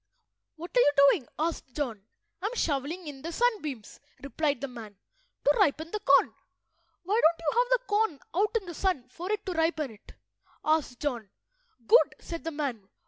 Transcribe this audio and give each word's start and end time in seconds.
"What 0.55 0.75
are 0.75 0.79
you 0.79 0.91
doing?" 1.11 1.27
asked 1.37 1.75
John. 1.75 2.07
"I 2.41 2.47
am 2.47 2.55
shovelling 2.55 3.05
in 3.05 3.21
the 3.21 3.31
sunbeams," 3.31 3.99
replied 4.23 4.59
the 4.59 4.67
man, 4.67 4.97
"to 5.43 5.55
ripen 5.59 5.91
the 5.91 5.99
corn." 5.99 6.33
"Why 7.03 7.21
don't 7.21 7.39
you 7.39 7.59
have 7.59 7.69
the 7.69 7.85
corn 7.85 8.19
out 8.35 8.57
in 8.59 8.65
the 8.65 8.73
sun 8.73 9.09
for 9.09 9.31
it 9.31 9.45
to 9.45 9.53
ripen 9.53 9.91
it?" 9.91 10.13
asked 10.65 11.01
John. 11.01 11.29
"Good," 11.85 12.15
said 12.19 12.43
the 12.43 12.49
man. 12.49 12.89